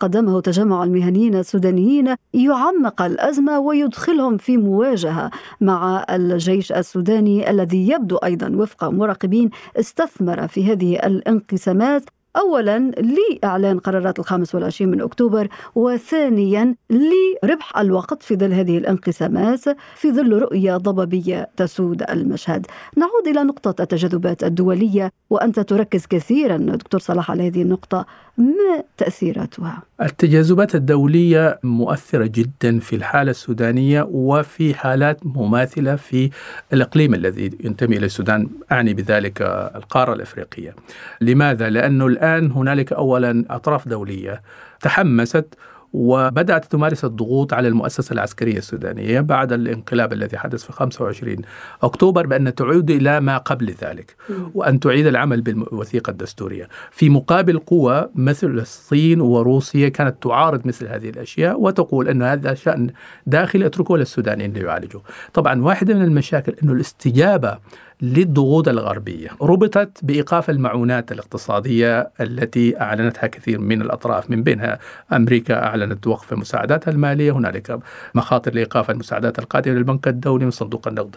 قدمه 0.00 0.40
تجمع 0.40 0.84
المهنيين 0.84 1.34
السودانيين 1.34 2.14
يعمق 2.34 3.02
الأزمة 3.02 3.58
ويدخلهم 3.58 4.36
في 4.36 4.56
مواجهة 4.56 5.30
مع 5.60 6.06
الجيش 6.10 6.72
السوداني 6.72 7.50
الذي 7.50 7.88
يبدو 7.88 8.16
أيضا 8.16 8.48
وفق 8.56 8.84
مراقبين 8.84 9.50
استثمر 9.76 10.48
في 10.48 10.72
هذه 10.72 10.96
الانقسامات. 11.06 12.02
أولا 12.36 12.78
لإعلان 12.78 13.78
قرارات 13.78 14.18
الخامس 14.18 14.54
والعشرين 14.54 14.90
من 14.90 15.00
أكتوبر 15.00 15.48
وثانيا 15.74 16.74
لربح 16.90 17.78
الوقت 17.78 18.22
في 18.22 18.36
ظل 18.36 18.52
هذه 18.52 18.78
الانقسامات 18.78 19.64
في 19.94 20.12
ظل 20.12 20.32
رؤية 20.32 20.76
ضبابية 20.76 21.48
تسود 21.56 22.02
المشهد 22.10 22.66
نعود 22.96 23.26
إلى 23.26 23.42
نقطة 23.44 23.82
التجاذبات 23.82 24.44
الدولية 24.44 25.12
وأنت 25.30 25.60
تركز 25.60 26.06
كثيرا 26.06 26.56
دكتور 26.56 27.00
صلاح 27.00 27.30
على 27.30 27.46
هذه 27.48 27.62
النقطة 27.62 28.06
ما 28.38 28.82
تأثيراتها؟ 28.96 29.82
التجاذبات 30.02 30.74
الدولية 30.74 31.58
مؤثرة 31.62 32.26
جدا 32.26 32.78
في 32.78 32.96
الحالة 32.96 33.30
السودانية 33.30 34.08
وفي 34.10 34.74
حالات 34.74 35.26
مماثلة 35.26 35.96
في 35.96 36.30
الإقليم 36.72 37.14
الذي 37.14 37.50
ينتمي 37.64 37.96
إلى 37.96 38.06
السودان 38.06 38.48
أعني 38.72 38.94
بذلك 38.94 39.42
القارة 39.76 40.12
الإفريقية 40.12 40.74
لماذا؟ 41.20 41.68
لأنه 41.68 42.06
الآن 42.06 42.25
هنالك 42.34 42.92
أولا 42.92 43.44
أطراف 43.50 43.88
دولية 43.88 44.42
تحمست 44.80 45.54
وبدأت 45.92 46.64
تمارس 46.64 47.04
الضغوط 47.04 47.52
على 47.52 47.68
المؤسسة 47.68 48.12
العسكرية 48.12 48.58
السودانية 48.58 49.20
بعد 49.20 49.52
الانقلاب 49.52 50.12
الذي 50.12 50.38
حدث 50.38 50.64
في 50.64 50.72
25 50.72 51.36
أكتوبر 51.82 52.26
بأن 52.26 52.54
تعود 52.54 52.90
إلى 52.90 53.20
ما 53.20 53.38
قبل 53.38 53.74
ذلك 53.82 54.16
وأن 54.54 54.80
تعيد 54.80 55.06
العمل 55.06 55.40
بالوثيقة 55.40 56.10
الدستورية. 56.10 56.68
في 56.90 57.10
مقابل 57.10 57.58
قوى 57.58 58.08
مثل 58.14 58.46
الصين 58.46 59.20
وروسيا 59.20 59.88
كانت 59.88 60.22
تعارض 60.22 60.66
مثل 60.66 60.88
هذه 60.88 61.10
الأشياء 61.10 61.60
وتقول 61.60 62.08
أن 62.08 62.22
هذا 62.22 62.54
شأن 62.54 62.90
داخلي 63.26 63.66
أتركه 63.66 63.96
للسودانيين 63.96 64.52
ليعالجوه. 64.52 65.02
طبعا 65.34 65.62
واحدة 65.62 65.94
من 65.94 66.02
المشاكل 66.02 66.54
أنه 66.62 66.72
الاستجابة 66.72 67.58
للضغوط 68.02 68.68
الغربية. 68.68 69.28
ربطت 69.42 69.98
بإيقاف 70.02 70.50
المعونات 70.50 71.12
الاقتصادية 71.12 72.10
التي 72.20 72.80
أعلنتها 72.80 73.26
كثير 73.26 73.58
من 73.58 73.82
الأطراف. 73.82 74.30
من 74.30 74.42
بينها 74.42 74.78
أمريكا 75.12 75.64
أعلنت 75.64 76.06
وقف 76.06 76.32
مساعداتها 76.32 76.90
المالية. 76.90 77.32
هنالك 77.32 77.78
مخاطر 78.14 78.54
لإيقاف 78.54 78.90
المساعدات 78.90 79.38
القادمة 79.38 79.74
للبنك 79.74 80.08
الدولي 80.08 80.46
وصندوق 80.46 80.88
النقد. 80.88 81.16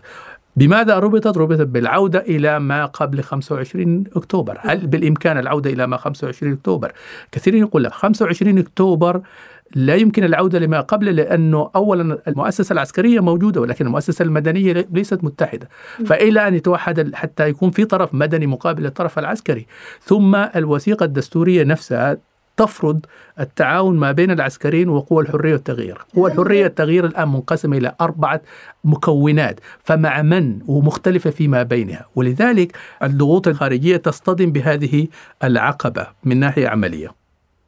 بماذا 0.55 0.99
ربطت؟ 0.99 1.37
ربطت 1.37 1.67
بالعودة 1.67 2.19
إلى 2.19 2.59
ما 2.59 2.85
قبل 2.85 3.23
25 3.23 4.03
أكتوبر. 4.15 4.57
هل 4.61 4.87
بالإمكان 4.87 5.37
العودة 5.37 5.69
إلى 5.69 5.87
ما 5.87 5.97
25 5.97 6.53
أكتوبر؟ 6.53 6.91
كثيرين 7.31 7.61
يقول 7.61 7.83
لك 7.83 7.91
25 7.91 8.57
أكتوبر 8.57 9.21
لا 9.75 9.95
يمكن 9.95 10.23
العودة 10.23 10.59
لما 10.59 10.81
قبل 10.81 11.15
لأنه 11.15 11.69
أولا 11.75 12.17
المؤسسة 12.27 12.73
العسكرية 12.73 13.19
موجودة 13.19 13.61
ولكن 13.61 13.85
المؤسسة 13.85 14.23
المدنية 14.23 14.87
ليست 14.91 15.23
متحدة. 15.23 15.69
فإلى 16.05 16.47
أن 16.47 16.55
يتوحد 16.55 17.15
حتى 17.15 17.49
يكون 17.49 17.71
في 17.71 17.85
طرف 17.85 18.13
مدني 18.13 18.47
مقابل 18.47 18.85
الطرف 18.85 19.19
العسكري. 19.19 19.67
ثم 20.01 20.35
الوثيقة 20.35 21.03
الدستورية 21.03 21.63
نفسها 21.63 22.17
تفرض 22.57 23.05
التعاون 23.39 23.97
ما 23.97 24.11
بين 24.11 24.31
العسكريين 24.31 24.89
وقوى 24.89 25.23
الحرية 25.23 25.53
والتغيير، 25.53 25.97
قوى 26.15 26.31
الحرية 26.31 26.63
والتغيير 26.63 27.05
الآن 27.05 27.27
منقسمة 27.27 27.77
إلى 27.77 27.95
أربعة 28.01 28.41
مكونات، 28.83 29.59
فمع 29.79 30.21
من؟ 30.21 30.59
ومختلفة 30.67 31.29
فيما 31.29 31.63
بينها، 31.63 32.05
ولذلك 32.15 32.77
الضغوط 33.03 33.47
الخارجية 33.47 33.97
تصطدم 33.97 34.51
بهذه 34.51 35.07
العقبة 35.43 36.07
من 36.23 36.39
ناحية 36.39 36.67
عملية. 36.67 37.18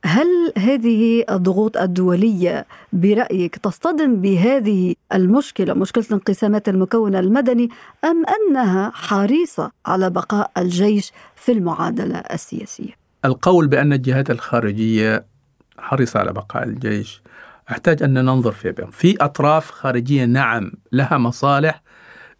هل 0.05 0.53
هذه 0.58 1.24
الضغوط 1.29 1.77
الدولية 1.77 2.65
برأيك 2.93 3.55
تصطدم 3.55 4.22
بهذه 4.22 4.96
المشكلة 5.13 5.74
مشكلة 5.74 6.03
الانقسامات 6.08 6.70
المكونة 6.70 7.20
المدني 7.20 7.70
أم 8.05 8.24
أنها 8.25 8.91
حريصة 8.93 9.72
على 9.86 10.10
بقاء 10.10 10.51
الجيش 10.58 11.12
في 11.36 11.51
المعادلة 11.51 12.17
السياسية؟ 12.17 12.93
القول 13.25 13.67
بأن 13.67 13.93
الجهات 13.93 14.31
الخارجية 14.31 15.25
حريصة 15.77 16.20
على 16.20 16.34
بقاء 16.34 16.63
الجيش 16.63 17.22
أحتاج 17.72 18.03
أن 18.03 18.13
ننظر 18.13 18.51
في 18.51 18.72
بهم 18.72 18.91
في 18.91 19.15
أطراف 19.22 19.72
خارجية 19.72 20.25
نعم 20.25 20.72
لها 20.91 21.17
مصالح 21.17 21.81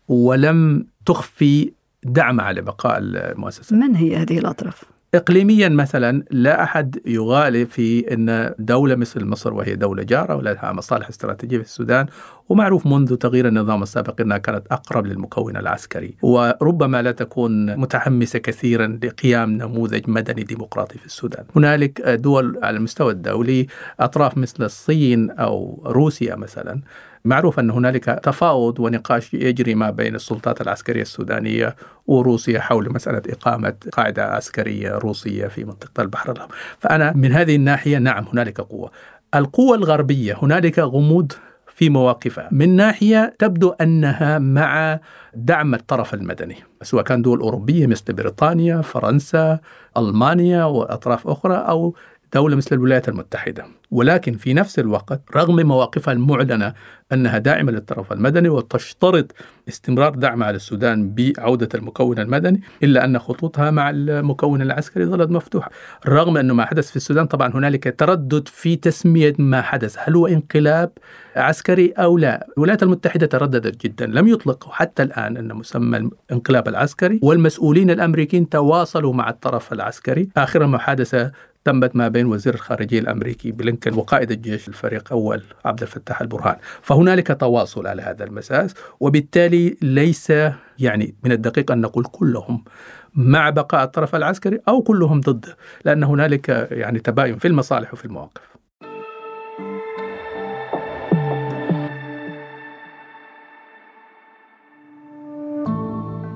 ولم 0.08 0.86
تخفي 1.06 1.72
دعمها 2.03 2.51
لبقاء 2.53 2.98
المؤسسة 2.98 3.75
من 3.75 3.96
هي 3.96 4.15
هذه 4.15 4.38
الأطراف؟ 4.38 4.84
إقليميا 5.15 5.70
مثلا 5.70 6.24
لا 6.32 6.63
أحد 6.63 7.00
يغالي 7.06 7.65
في 7.65 8.13
أن 8.13 8.53
دولة 8.60 8.96
مثل 8.96 9.25
مصر 9.25 9.53
وهي 9.53 9.75
دولة 9.75 10.03
جارة 10.03 10.36
ولها 10.36 10.72
مصالح 10.72 11.10
استراتيجية 11.10 11.58
في 11.58 11.63
السودان 11.63 12.06
ومعروف 12.50 12.88
منذ 12.88 13.15
تغيير 13.15 13.48
النظام 13.48 13.84
السابق 13.84 14.22
أنها 14.22 14.38
كانت 14.38 14.68
أقرب 14.72 15.06
للمكون 15.06 15.58
العسكري 15.58 16.15
وربما 16.22 17.01
لا 17.01 17.12
تكون 17.12 17.75
متحمسة 17.80 18.39
كثيرا 18.39 19.00
لقيام 19.03 19.51
نموذج 19.51 20.10
مدني 20.10 20.44
ديمقراطي 20.44 20.98
في 20.98 21.06
السودان. 21.06 21.46
هنالك 21.56 22.01
دول 22.01 22.60
على 22.63 22.77
المستوى 22.77 23.12
الدولي 23.12 23.68
أطراف 24.00 24.38
مثل 24.38 24.63
الصين 24.63 25.32
أو 25.32 25.84
روسيا 25.86 26.36
مثلا 26.36 26.82
معروف 27.25 27.60
أن 27.60 27.70
هنالك 27.70 28.06
تفاوض 28.06 28.80
ونقاش 28.80 29.34
يجري 29.34 29.75
ما 29.75 29.90
بين 29.90 30.16
السلطات 30.16 30.62
العسكرية 30.62 31.01
السودانية 31.01 31.75
وروسيا 32.08 32.60
حول 32.60 32.94
مسألة 32.94 33.22
إقامة 33.30 33.74
قاعدة 33.92 34.25
عسكرية 34.25 34.92
روسية 34.92 35.48
في 35.48 35.63
منطقة 35.63 36.01
البحر 36.01 36.32
الأحمر. 36.32 36.56
فأنا 36.80 37.13
من 37.16 37.32
هذه 37.32 37.56
الناحية 37.56 37.98
نعم 37.98 38.25
هنالك 38.34 38.62
قوة. 38.62 38.92
القوة 39.36 39.75
الغربية 39.75 40.38
هنالك 40.42 40.80
غموض 40.80 41.32
في 41.68 41.90
مواقفها. 41.90 42.50
من 42.51 42.75
ناحية 42.75 43.36
تبدو 43.40 43.70
أنها 43.70 44.40
مع 44.40 45.00
دعم 45.36 45.74
الطرف 45.74 46.13
المدني 46.13 46.56
سواء 46.82 47.04
كان 47.04 47.22
دول 47.22 47.40
أوروبية 47.40 47.88
مثل 47.88 48.13
بريطانيا 48.13 48.82
فرنسا 48.82 49.60
ألمانيا 49.98 50.63
وأطراف 50.63 51.28
أخرى 51.28 51.56
أو 51.56 51.96
دولة 52.33 52.55
مثل 52.55 52.75
الولايات 52.75 53.09
المتحدة. 53.09 53.65
ولكن 53.91 54.33
في 54.33 54.53
نفس 54.53 54.79
الوقت 54.79 55.21
رغم 55.35 55.67
مواقفها 55.67 56.13
المعلنة 56.13 56.73
أنها 57.13 57.38
داعمة 57.38 57.71
للطرف 57.71 58.13
المدني 58.13 58.50
وتشترط 58.50 59.31
استمرار 59.69 60.15
دعمها 60.15 60.51
للسودان 60.51 61.15
بعودة 61.15 61.69
المكون 61.75 62.19
المدني 62.19 62.61
إلا 62.83 63.05
أن 63.05 63.19
خطوطها 63.19 63.71
مع 63.71 63.89
المكون 63.89 64.61
العسكري 64.61 65.05
ظلت 65.05 65.31
مفتوحة. 65.31 65.71
رغم 66.07 66.38
أنه 66.38 66.53
ما 66.53 66.65
حدث 66.65 66.89
في 66.89 66.95
السودان 66.95 67.25
طبعا 67.25 67.51
هنالك 67.55 67.95
تردد 68.00 68.47
في 68.47 68.75
تسمية 68.75 69.33
ما 69.38 69.61
حدث. 69.61 69.95
هل 70.00 70.15
هو 70.15 70.27
انقلاب 70.27 70.91
عسكري 71.35 71.91
أو 71.91 72.17
لا؟ 72.17 72.47
الولايات 72.57 72.83
المتحدة 72.83 73.25
ترددت 73.25 73.83
جدا 73.85 74.05
لم 74.05 74.27
يطلقوا 74.27 74.73
حتى 74.73 75.03
الآن 75.03 75.38
أن 75.38 75.53
مسمى 75.53 75.97
الانقلاب 76.29 76.67
العسكري 76.67 77.19
والمسؤولين 77.23 77.89
الأمريكيين 77.89 78.50
تواصلوا 78.50 79.13
مع 79.13 79.29
الطرف 79.29 79.73
العسكري. 79.73 80.29
آخر 80.38 80.67
محادثة 80.67 81.31
تمت 81.65 81.96
ما 81.96 82.08
بين 82.08 82.25
وزير 82.25 82.53
الخارجية 82.53 83.00
الأمريكي 83.00 83.51
بلينكن 83.51 83.94
وقائد 83.94 84.32
الجيش 84.32 84.68
الفريق 84.68 85.12
أول 85.12 85.44
عبد 85.65 85.82
الفتاح 85.82 86.22
البرهان. 86.22 86.56
فهنالك 86.82 87.38
تواصل 87.39 87.88
على 87.88 88.01
هذا 88.01 88.24
المساس 88.24 88.74
وبالتالي 89.00 89.77
ليس 89.82 90.34
يعني 90.80 91.15
من 91.24 91.32
الدقيق 91.32 91.72
أن 91.72 91.82
نقول 91.82 92.06
كلهم 92.06 92.63
مع 93.15 93.50
بقاء 93.50 93.84
الطرف 93.84 94.15
العسكري 94.15 94.60
أو 94.68 94.82
كلهم 94.82 95.22
ضده 95.22 95.58
لأن 95.86 96.03
هنالك 96.03 96.68
يعني 96.72 97.00
تباين 97.00 97.38
في 97.38 97.48
المصالح 97.48 97.94
وفي 97.94 98.06
المواقف. 98.06 98.51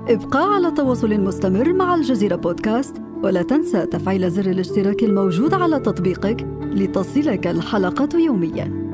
ابقى 0.10 0.54
على 0.56 0.72
تواصل 0.72 1.20
مستمر 1.20 1.74
مع 1.74 1.96
الجزيرة 1.96 2.36
بودكاست 2.36 3.02
ولا 3.24 3.42
تنسى 3.42 3.86
تفعيل 3.86 4.32
زر 4.32 4.46
الاشتراك 4.46 5.04
الموجود 5.04 5.54
على 5.54 5.80
تطبيقك 5.80 6.48
لتصلك 6.62 7.48
الحلقة 7.48 8.20
يومياً. 8.20 8.86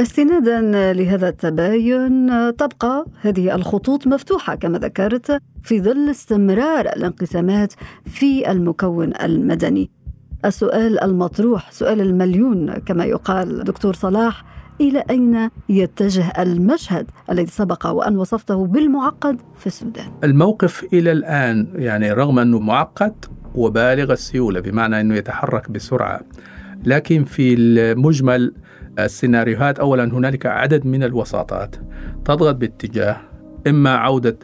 استنادا 0.00 0.92
لهذا 0.92 1.28
التباين 1.28 2.28
تبقى 2.56 3.06
هذه 3.20 3.54
الخطوط 3.54 4.06
مفتوحة 4.06 4.54
كما 4.54 4.78
ذكرت 4.78 5.40
في 5.62 5.80
ظل 5.80 6.10
استمرار 6.10 6.86
الانقسامات 6.86 7.72
في 8.04 8.50
المكون 8.50 9.12
المدني. 9.22 9.90
السؤال 10.44 11.00
المطروح 11.00 11.72
سؤال 11.72 12.00
المليون 12.00 12.72
كما 12.72 13.04
يقال 13.04 13.64
دكتور 13.64 13.94
صلاح 13.94 14.44
إلى 14.80 15.04
أين 15.10 15.50
يتجه 15.68 16.32
المشهد 16.38 17.06
الذي 17.30 17.46
سبق 17.46 17.86
وأن 17.86 18.16
وصفته 18.16 18.66
بالمعقد 18.66 19.40
في 19.56 19.66
السودان؟ 19.66 20.06
الموقف 20.24 20.84
إلى 20.92 21.12
الآن 21.12 21.68
يعني 21.74 22.12
رغم 22.12 22.38
أنه 22.38 22.58
معقد 22.58 23.24
وبالغ 23.54 24.12
السيولة 24.12 24.60
بمعنى 24.60 25.00
أنه 25.00 25.14
يتحرك 25.14 25.70
بسرعة 25.70 26.20
لكن 26.84 27.24
في 27.24 27.54
المجمل 27.54 28.54
السيناريوهات 28.98 29.78
اولا 29.78 30.04
هنالك 30.04 30.46
عدد 30.46 30.86
من 30.86 31.02
الوساطات 31.02 31.76
تضغط 32.24 32.54
باتجاه 32.54 33.16
إما 33.66 33.96
عودة 33.96 34.38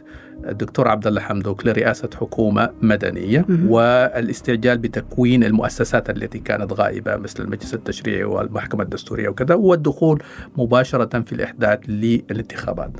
الدكتور 0.49 0.87
عبد 0.87 1.07
الله 1.07 1.21
حمدوك 1.21 1.65
لرئاسة 1.65 2.09
حكومة 2.19 2.69
مدنية 2.81 3.45
والاستعجال 3.67 4.77
بتكوين 4.77 5.43
المؤسسات 5.43 6.09
التي 6.09 6.39
كانت 6.39 6.73
غائبة 6.73 7.15
مثل 7.15 7.43
المجلس 7.43 7.73
التشريعي 7.73 8.23
والمحكمة 8.23 8.83
الدستورية 8.83 9.29
وكذا 9.29 9.55
والدخول 9.55 10.23
مباشرة 10.57 11.19
في 11.19 11.33
الإحداث 11.33 11.79
للانتخابات. 11.87 12.91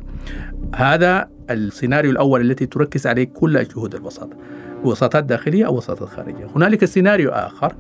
هذا 0.76 1.30
السيناريو 1.50 2.12
الأول 2.12 2.42
التي 2.42 2.66
تركز 2.66 3.08
عليه 3.08 3.24
كل 3.24 3.64
جهود 3.64 3.96
الوساطة. 3.96 4.38
وساطات 4.84 5.24
داخلية 5.24 5.66
أو 5.66 5.78
وساطات 5.78 6.10
خارجية. 6.10 6.48
هنالك 6.56 6.86
سيناريو 6.86 7.30
آخر 7.30 7.76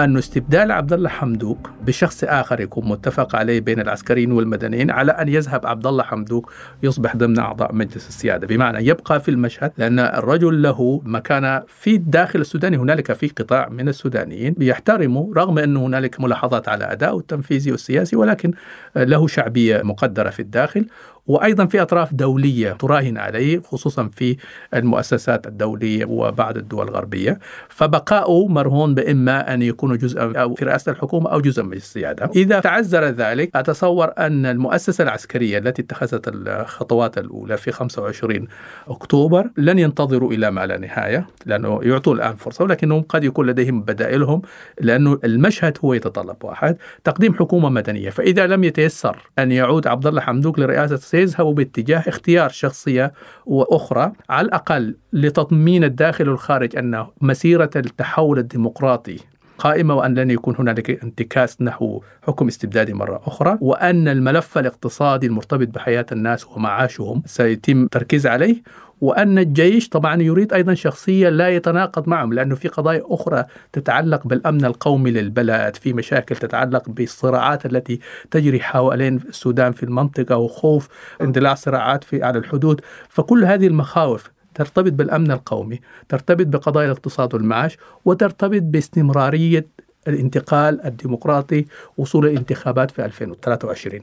أن 0.00 0.16
استبدال 0.16 0.72
عبد 0.72 0.92
الله 0.92 1.08
حمدوك 1.08 1.70
بشخص 1.86 2.24
آخر 2.24 2.60
يكون 2.60 2.88
متفق 2.88 3.36
عليه 3.36 3.60
بين 3.60 3.80
العسكريين 3.80 4.32
والمدنيين 4.32 4.90
على 4.90 5.12
أن 5.12 5.28
يذهب 5.28 5.66
عبد 5.66 5.86
الله 5.86 6.02
حمدوك 6.02 6.52
يصبح 6.82 7.16
ضمن 7.16 7.38
أعضاء 7.38 7.74
مجلس 7.74 8.08
السيادة. 8.08 8.46
بمعنى 8.46 8.86
يبقى 8.88 9.20
في 9.20 9.30
المشهد 9.30 9.72
لأن 9.78 9.98
الرجل 9.98 10.62
له 10.62 11.02
مكانة 11.04 11.62
في 11.68 11.94
الداخل 11.94 12.40
السوداني 12.40 12.76
هنالك 12.76 13.12
في 13.12 13.28
قطاع 13.28 13.68
من 13.68 13.88
السودانيين 13.88 14.54
يحترموا 14.60 15.34
رغم 15.34 15.58
أن 15.58 15.76
هنالك 15.76 16.20
ملاحظات 16.20 16.68
على 16.68 16.92
أدائه 16.92 17.18
التنفيذي 17.18 17.70
والسياسي 17.70 18.16
ولكن 18.16 18.52
له 18.96 19.26
شعبية 19.26 19.82
مقدرة 19.82 20.30
في 20.30 20.40
الداخل. 20.40 20.86
وأيضا 21.26 21.66
في 21.66 21.82
أطراف 21.82 22.14
دولية 22.14 22.72
تراهن 22.72 23.18
عليه 23.18 23.60
خصوصا 23.60 24.10
في 24.16 24.36
المؤسسات 24.74 25.46
الدولية 25.46 26.04
وبعض 26.04 26.56
الدول 26.56 26.88
الغربية 26.88 27.38
فبقاؤه 27.68 28.48
مرهون 28.48 28.94
بإما 28.94 29.54
أن 29.54 29.62
يكون 29.62 29.98
جزءا 29.98 30.32
أو 30.36 30.54
في 30.54 30.64
رئاسة 30.64 30.92
الحكومة 30.92 31.30
أو 31.30 31.40
جزءا 31.40 31.62
من 31.64 31.72
السيادة. 31.72 32.30
إذا 32.36 32.60
تعذر 32.60 33.04
ذلك 33.04 33.50
أتصور 33.56 34.12
أن 34.18 34.46
المؤسسة 34.46 35.04
العسكرية 35.04 35.58
التي 35.58 35.82
اتخذت 35.82 36.28
الخطوات 36.28 37.18
الأولى 37.18 37.56
في 37.56 37.72
25 37.72 38.46
أكتوبر 38.88 39.50
لن 39.56 39.78
ينتظروا 39.78 40.32
إلى 40.32 40.50
ما 40.50 40.66
لا 40.66 40.78
نهاية 40.78 41.26
لأنه 41.46 41.80
يعطوا 41.82 42.14
الآن 42.14 42.34
فرصة 42.34 42.64
ولكنهم 42.64 43.02
قد 43.02 43.24
يكون 43.24 43.46
لديهم 43.46 43.82
بدائلهم 43.82 44.42
لأنه 44.80 45.18
المشهد 45.24 45.78
هو 45.84 45.94
يتطلب 45.94 46.36
واحد 46.42 46.76
تقديم 47.04 47.34
حكومة 47.34 47.68
مدنية 47.68 48.10
فإذا 48.10 48.46
لم 48.46 48.64
يتيسر 48.64 49.16
أن 49.38 49.52
يعود 49.52 49.86
عبد 49.86 50.06
الله 50.06 50.20
حمدوك 50.20 50.58
لرئاسة 50.58 50.96
سيذهب 51.14 51.54
باتجاه 51.54 51.98
اختيار 52.08 52.48
شخصية 52.48 53.12
وأخرى 53.46 54.12
على 54.30 54.46
الأقل 54.46 54.96
لتطمين 55.12 55.84
الداخل 55.84 56.28
والخارج 56.28 56.76
أن 56.76 57.06
مسيرة 57.20 57.70
التحول 57.76 58.38
الديمقراطي 58.38 59.18
قائمة 59.58 59.94
وأن 59.94 60.14
لن 60.14 60.30
يكون 60.30 60.56
هنالك 60.58 61.04
انتكاس 61.04 61.62
نحو 61.62 62.02
حكم 62.22 62.46
استبدادي 62.46 62.94
مرة 62.94 63.20
أخرى 63.26 63.58
وأن 63.60 64.08
الملف 64.08 64.58
الاقتصادي 64.58 65.26
المرتبط 65.26 65.68
بحياة 65.68 66.06
الناس 66.12 66.46
ومعاشهم 66.46 67.22
سيتم 67.26 67.82
التركيز 67.82 68.26
عليه. 68.26 68.62
وأن 69.00 69.38
الجيش 69.38 69.88
طبعا 69.88 70.22
يريد 70.22 70.52
أيضا 70.52 70.74
شخصية 70.74 71.28
لا 71.28 71.48
يتناقض 71.48 72.08
معهم 72.08 72.32
لأنه 72.32 72.54
في 72.54 72.68
قضايا 72.68 73.02
أخرى 73.04 73.44
تتعلق 73.72 74.26
بالأمن 74.26 74.64
القومي 74.64 75.10
للبلد 75.10 75.76
في 75.76 75.92
مشاكل 75.92 76.36
تتعلق 76.36 76.88
بالصراعات 76.88 77.66
التي 77.66 78.00
تجري 78.30 78.60
حوالين 78.60 79.16
السودان 79.16 79.72
في 79.72 79.82
المنطقة 79.82 80.36
وخوف 80.36 80.88
اندلاع 81.20 81.54
صراعات 81.54 82.04
في 82.04 82.22
على 82.22 82.38
الحدود. 82.38 82.80
فكل 83.08 83.44
هذه 83.44 83.66
المخاوف 83.66 84.30
ترتبط 84.54 84.92
بالأمن 84.92 85.30
القومي، 85.30 85.80
ترتبط 86.08 86.46
بقضايا 86.46 86.86
الاقتصاد 86.86 87.34
والمعاش، 87.34 87.78
وترتبط 88.04 88.62
باستمرارية 88.62 89.66
الانتقال 90.08 90.86
الديمقراطي 90.86 91.64
وصول 91.98 92.26
الانتخابات 92.26 92.90
في 92.90 93.04
2023 93.04 94.00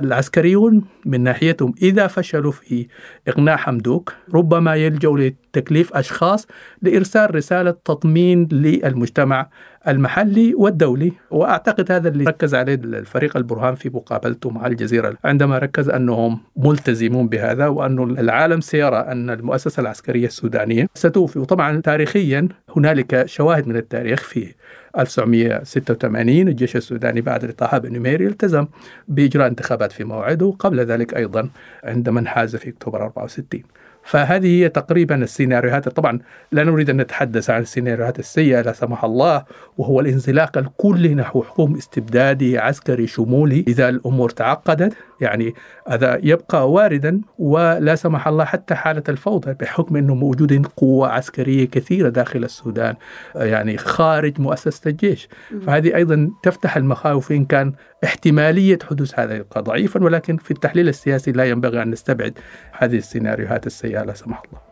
العسكريون 0.00 0.84
من 1.04 1.20
ناحيتهم 1.20 1.74
إذا 1.82 2.06
فشلوا 2.06 2.52
في 2.52 2.86
إقناع 3.28 3.56
حمدوك 3.56 4.12
ربما 4.34 4.74
يلجأوا 4.74 5.18
لتكليف 5.18 5.94
أشخاص 5.94 6.46
لإرسال 6.82 7.34
رسالة 7.34 7.70
تطمين 7.70 8.48
للمجتمع 8.52 9.48
المحلي 9.88 10.54
والدولي 10.54 11.12
وأعتقد 11.30 11.92
هذا 11.92 12.08
اللي 12.08 12.24
ركز 12.24 12.54
عليه 12.54 12.74
الفريق 12.74 13.36
البرهان 13.36 13.74
في 13.74 13.90
مقابلته 13.90 14.50
مع 14.50 14.66
الجزيرة. 14.66 15.16
عندما 15.24 15.58
ركز 15.58 15.88
أنهم 15.88 16.38
ملتزمون 16.56 17.28
بهذا 17.28 17.66
وأن 17.66 18.18
العالم 18.18 18.60
سيرى 18.60 18.96
أن 18.96 19.30
المؤسسة 19.30 19.80
العسكرية 19.80 20.26
السودانية 20.26 20.86
ستوفي 20.94 21.38
وطبعا 21.38 21.80
تاريخيا 21.80 22.48
هنالك 22.76 23.26
شواهد 23.26 23.68
من 23.68 23.76
التاريخ 23.76 24.22
في 24.22 24.54
1986 24.98 26.48
الجيش 26.48 26.76
السوداني 26.76 27.20
بعد 27.20 27.44
الإطاحة 27.44 27.78
بنميري 27.78 28.26
التزم 28.26 28.66
بإجراء 29.08 29.46
انتخابات 29.46 29.92
في 29.92 30.04
موعده 30.04 30.46
وقبل 30.46 30.80
ذلك 30.80 31.16
أيضا 31.16 31.48
عندما 31.84 32.20
انحاز 32.20 32.56
في 32.56 32.68
أكتوبر 32.68 33.02
64 33.04 33.62
فهذه 34.04 34.46
هي 34.46 34.68
تقريبا 34.68 35.14
السيناريوهات. 35.14 35.88
طبعا 35.88 36.18
لا 36.52 36.64
نريد 36.64 36.90
أن 36.90 36.96
نتحدث 36.96 37.50
عن 37.50 37.62
السيناريوهات 37.62 38.18
السيئة 38.18 38.60
لا 38.60 38.72
سمح 38.72 39.04
الله 39.04 39.44
وهو 39.78 40.00
الانزلاق 40.00 40.58
الكلي 40.58 41.14
نحو 41.14 41.42
حكم 41.42 41.74
استبدادي 41.74 42.58
عسكري 42.58 43.06
شمولي. 43.06 43.64
إذا 43.68 43.88
الأمور 43.88 44.30
تعقدت 44.30 44.92
يعني 45.20 45.54
هذا 45.88 46.18
يبقى 46.22 46.70
واردا 46.70 47.20
ولا 47.38 47.94
سمح 47.94 48.28
الله 48.28 48.44
حتى 48.44 48.74
حالة 48.74 49.02
الفوضى 49.08 49.54
بحكم 49.54 49.96
أنه 49.96 50.14
موجود 50.14 50.66
قوة 50.66 51.08
عسكرية 51.08 51.64
كثيرة 51.64 52.08
داخل 52.08 52.44
السودان 52.44 52.94
يعني 53.34 53.76
خارج 53.76 54.40
مؤسسة 54.40 54.90
الجيش. 54.90 55.28
فهذه 55.66 55.96
أيضا 55.96 56.30
تفتح 56.42 56.76
المخاوف 56.76 57.32
إن 57.32 57.44
كان 57.44 57.72
احتمالية 58.04 58.78
حدوث 58.90 59.18
هذا 59.18 59.36
يبقى 59.36 59.62
ضعيفا 59.62 60.04
ولكن 60.04 60.36
في 60.36 60.50
التحليل 60.50 60.88
السياسي 60.88 61.32
لا 61.32 61.44
ينبغي 61.44 61.82
أن 61.82 61.90
نستبعد 61.90 62.38
هذه 62.72 62.96
السيناريوهات 62.96 63.66
السيئة 63.66 64.02
لا 64.02 64.14
سمح 64.14 64.42
الله. 64.46 64.70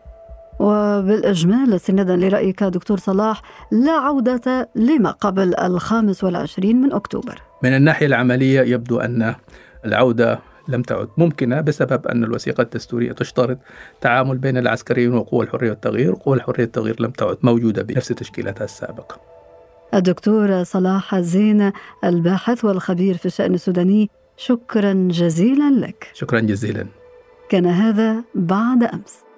وبالإجمال 0.59 1.73
استنادا 1.73 2.15
لرأيك 2.15 2.63
دكتور 2.63 2.97
صلاح 2.97 3.41
لا 3.71 3.91
عودة 3.91 4.69
لما 4.75 5.11
قبل 5.11 5.55
الخامس 5.55 6.23
والعشرين 6.23 6.81
من 6.81 6.93
أكتوبر. 6.93 7.41
من 7.63 7.75
الناحية 7.75 8.05
العملية 8.05 8.61
يبدو 8.61 8.99
أن 8.99 9.35
العودة 9.85 10.39
لم 10.67 10.81
تعد 10.81 11.09
ممكنة 11.17 11.61
بسبب 11.61 12.07
أن 12.07 12.23
الوثيقة 12.23 12.61
الدستورية 12.61 13.11
تشترط 13.11 13.57
تعامل 14.01 14.37
بين 14.37 14.57
العسكريين 14.57 15.13
وقوى 15.13 15.45
الحرية 15.45 15.69
والتغيير. 15.69 16.15
قوى 16.15 16.37
الحرية 16.37 16.63
والتغيير 16.63 17.01
لم 17.01 17.11
تعد 17.11 17.37
موجودة 17.43 17.81
بنفس 17.81 18.07
تشكيلاتها 18.07 18.65
السابقة. 18.65 19.21
الدكتور 19.93 20.63
صلاح 20.63 21.15
الزين 21.15 21.71
الباحث 22.03 22.65
والخبير 22.65 23.17
في 23.17 23.25
الشأن 23.25 23.53
السوداني 23.53 24.09
شكرا 24.37 24.93
جزيلا 25.11 25.85
لك. 25.85 26.11
شكرا 26.13 26.39
جزيلا. 26.39 26.87
كان 27.49 27.65
هذا 27.65 28.23
بعد 28.35 28.83
أمس. 28.83 29.28